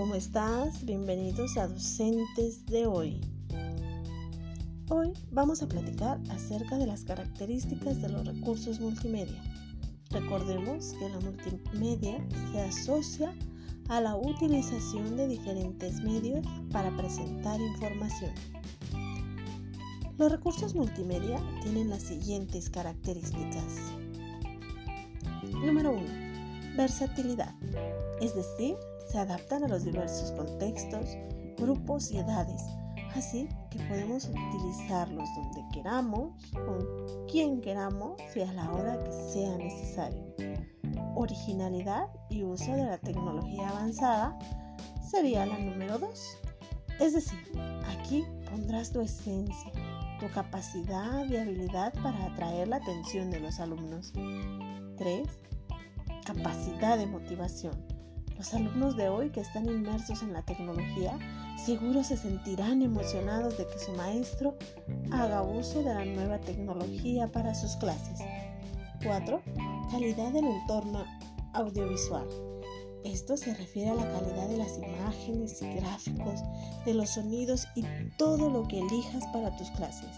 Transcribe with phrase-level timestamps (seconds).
[0.00, 0.82] ¿cómo estás?
[0.86, 3.20] Bienvenidos a Docentes de hoy.
[4.88, 9.42] Hoy vamos a platicar acerca de las características de los recursos multimedia.
[10.08, 13.34] Recordemos que la multimedia se asocia
[13.90, 18.32] a la utilización de diferentes medios para presentar información.
[20.16, 23.92] Los recursos multimedia tienen las siguientes características.
[25.62, 26.74] Número 1.
[26.74, 27.54] Versatilidad,
[28.22, 28.76] es decir,
[29.10, 31.16] se adaptan a los diversos contextos,
[31.58, 32.62] grupos y edades,
[33.16, 39.56] así que podemos utilizarlos donde queramos, con quien queramos y a la hora que sea
[39.56, 40.22] necesario.
[41.16, 44.38] Originalidad y uso de la tecnología avanzada
[45.10, 46.38] sería la número 2.
[47.00, 47.38] Es decir,
[47.88, 49.72] aquí pondrás tu esencia,
[50.20, 54.12] tu capacidad y habilidad para atraer la atención de los alumnos.
[54.98, 55.28] 3.
[56.24, 57.99] Capacidad de motivación.
[58.40, 61.18] Los alumnos de hoy que están inmersos en la tecnología
[61.62, 64.56] seguro se sentirán emocionados de que su maestro
[65.10, 68.18] haga uso de la nueva tecnología para sus clases.
[69.04, 69.42] 4.
[69.90, 71.04] Calidad del entorno
[71.52, 72.26] audiovisual.
[73.04, 76.40] Esto se refiere a la calidad de las imágenes y gráficos,
[76.86, 77.84] de los sonidos y
[78.16, 80.08] todo lo que elijas para tus clases.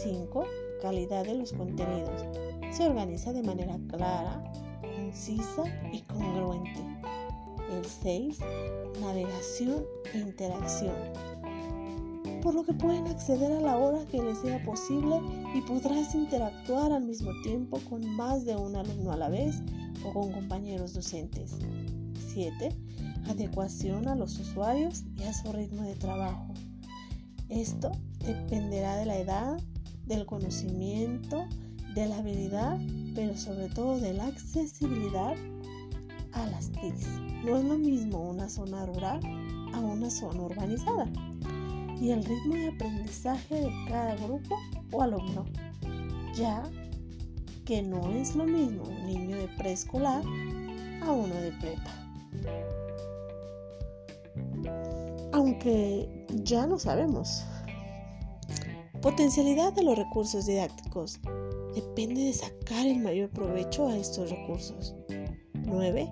[0.00, 0.44] 5.
[0.80, 2.24] Calidad de los contenidos.
[2.70, 4.40] Se organiza de manera clara,
[4.80, 7.02] concisa y congruente.
[7.72, 8.38] El 6.
[9.00, 10.94] Navegación e interacción.
[12.42, 15.20] Por lo que pueden acceder a la hora que les sea posible
[15.54, 19.62] y podrás interactuar al mismo tiempo con más de un alumno a la vez
[20.04, 21.56] o con compañeros docentes.
[22.34, 22.76] 7.
[23.28, 26.52] Adecuación a los usuarios y a su ritmo de trabajo.
[27.48, 29.60] Esto dependerá de la edad,
[30.06, 31.46] del conocimiento,
[31.94, 32.78] de la habilidad,
[33.14, 35.34] pero sobre todo de la accesibilidad
[36.32, 37.06] a las TICs.
[37.44, 39.20] No es lo mismo una zona rural
[39.72, 41.06] a una zona urbanizada.
[42.00, 44.56] Y el ritmo de aprendizaje de cada grupo
[44.92, 45.44] o alumno,
[46.34, 46.62] ya
[47.64, 50.22] que no es lo mismo un niño de preescolar
[51.02, 52.02] a uno de prepa.
[55.32, 57.44] Aunque ya lo sabemos.
[59.00, 61.20] Potencialidad de los recursos didácticos.
[61.74, 64.94] Depende de sacar el mayor provecho a estos recursos.
[65.72, 66.08] 9.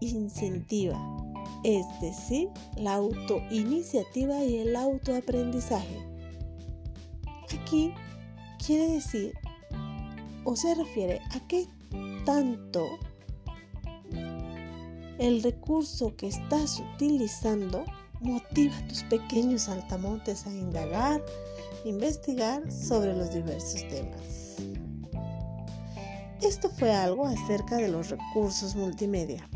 [0.00, 0.96] Incentiva,
[1.64, 5.98] es decir, la autoiniciativa y el autoaprendizaje.
[7.52, 7.92] Aquí
[8.64, 9.32] quiere decir
[10.44, 11.66] o se refiere a qué
[12.24, 12.86] tanto
[15.18, 17.84] el recurso que estás utilizando
[18.20, 21.22] motiva a tus pequeños altamontes a indagar,
[21.84, 24.47] investigar sobre los diversos temas.
[26.42, 29.48] Esto fue algo acerca de los recursos multimedia.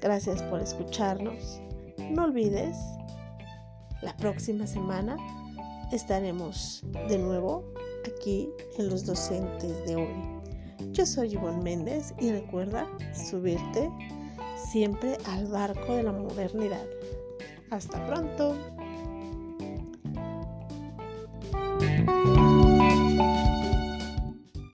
[0.00, 1.60] Gracias por escucharnos.
[2.10, 2.76] No olvides,
[4.02, 5.16] la próxima semana
[5.92, 7.64] estaremos de nuevo
[8.06, 10.40] aquí en los docentes de hoy.
[10.92, 13.88] Yo soy Ivonne Méndez y recuerda subirte
[14.70, 16.86] siempre al barco de la modernidad.
[17.70, 18.56] Hasta pronto.